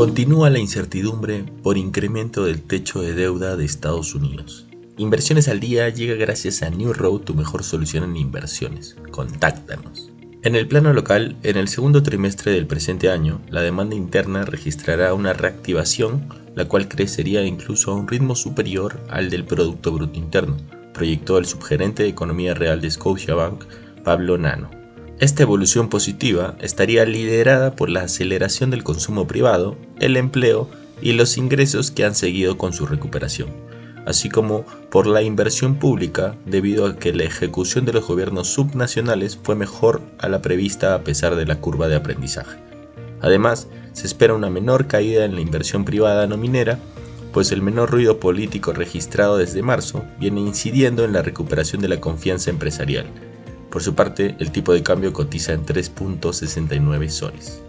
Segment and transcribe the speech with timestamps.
[0.00, 4.66] Continúa la incertidumbre por incremento del techo de deuda de Estados Unidos.
[4.96, 8.96] Inversiones al día llega gracias a New Road, tu mejor solución en inversiones.
[9.10, 10.10] Contáctanos.
[10.42, 15.12] En el plano local, en el segundo trimestre del presente año, la demanda interna registrará
[15.12, 20.56] una reactivación, la cual crecería incluso a un ritmo superior al del Producto Bruto Interno,
[20.94, 23.64] proyectó el subgerente de Economía Real de Scotiabank,
[24.02, 24.79] Pablo Nano.
[25.20, 30.70] Esta evolución positiva estaría liderada por la aceleración del consumo privado, el empleo
[31.02, 33.50] y los ingresos que han seguido con su recuperación,
[34.06, 39.36] así como por la inversión pública debido a que la ejecución de los gobiernos subnacionales
[39.36, 42.58] fue mejor a la prevista a pesar de la curva de aprendizaje.
[43.20, 46.78] Además, se espera una menor caída en la inversión privada no minera,
[47.30, 52.00] pues el menor ruido político registrado desde marzo viene incidiendo en la recuperación de la
[52.00, 53.04] confianza empresarial
[53.70, 57.62] por su parte, el tipo de cambio cotiza en 3.69 soles.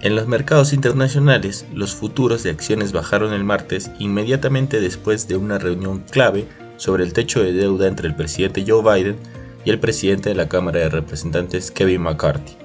[0.00, 5.58] En los mercados internacionales, los futuros de acciones bajaron el martes inmediatamente después de una
[5.58, 9.16] reunión clave sobre el techo de deuda entre el presidente Joe Biden
[9.64, 12.56] y el presidente de la Cámara de Representantes Kevin McCarthy,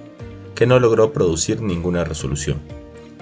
[0.53, 2.59] que no logró producir ninguna resolución.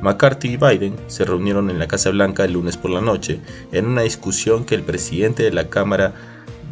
[0.02, 3.40] McCarthy y Biden se reunieron en la Casa Blanca el lunes por la noche
[3.72, 6.14] en una discusión que el presidente de la Cámara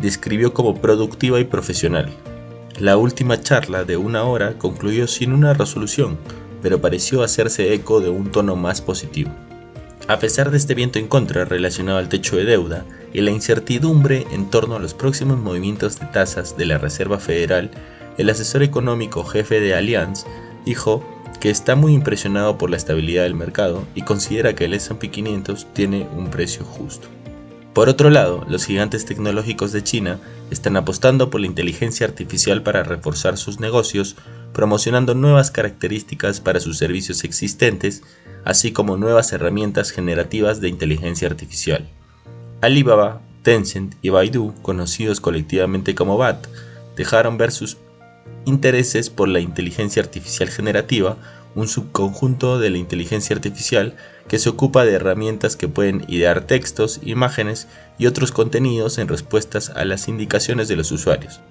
[0.01, 2.09] describió como productiva y profesional,
[2.79, 6.17] la última charla de una hora concluyó sin una resolución,
[6.61, 9.31] pero pareció hacerse eco de un tono más positivo.
[10.07, 14.25] A pesar de este viento en contra relacionado al techo de deuda y la incertidumbre
[14.31, 17.69] en torno a los próximos movimientos de tasas de la Reserva Federal,
[18.17, 20.25] el asesor económico jefe de Allianz
[20.65, 21.03] dijo
[21.41, 25.67] que está muy impresionado por la estabilidad del mercado y considera que el S&P 500
[25.73, 27.07] tiene un precio justo.
[27.79, 30.19] Por otro lado, los gigantes tecnológicos de China
[30.51, 34.17] están apostando por la inteligencia artificial para reforzar sus negocios,
[34.51, 38.03] promocionando nuevas características para sus servicios existentes,
[38.43, 41.87] así como nuevas herramientas generativas de inteligencia artificial.
[42.59, 46.47] Alibaba, Tencent y Baidu, conocidos colectivamente como BAT,
[46.97, 47.77] dejaron ver sus
[48.43, 51.15] intereses por la inteligencia artificial generativa,
[51.55, 53.95] un subconjunto de la inteligencia artificial
[54.27, 57.67] que se ocupa de herramientas que pueden idear textos, imágenes
[57.97, 61.41] y otros contenidos en respuestas a las indicaciones de los usuarios.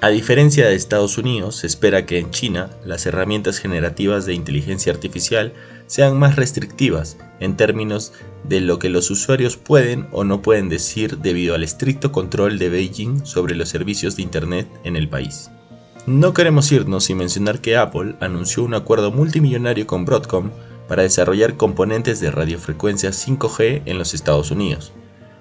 [0.00, 4.92] A diferencia de Estados Unidos, se espera que en China las herramientas generativas de inteligencia
[4.92, 5.54] artificial
[5.86, 8.12] sean más restrictivas en términos
[8.42, 12.68] de lo que los usuarios pueden o no pueden decir debido al estricto control de
[12.68, 15.50] Beijing sobre los servicios de Internet en el país.
[16.06, 20.50] No queremos irnos sin mencionar que Apple anunció un acuerdo multimillonario con Broadcom
[20.86, 24.92] para desarrollar componentes de radiofrecuencia 5G en los Estados Unidos.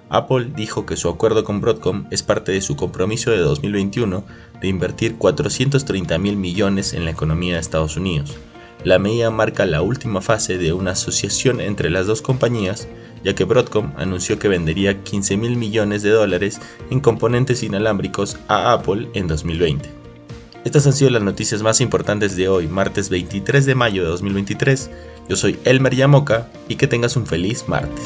[0.07, 4.23] Apple dijo que su acuerdo con Broadcom es parte de su compromiso de 2021
[4.61, 8.37] de invertir 430 mil millones en la economía de Estados Unidos.
[8.85, 12.87] La medida marca la última fase de una asociación entre las dos compañías,
[13.21, 18.71] ya que Broadcom anunció que vendería 15 mil millones de dólares en componentes inalámbricos a
[18.71, 20.02] Apple en 2020.
[20.63, 24.89] Estas han sido las noticias más importantes de hoy, martes 23 de mayo de 2023.
[25.27, 28.05] Yo soy Elmer Yamoca y que tengas un feliz martes.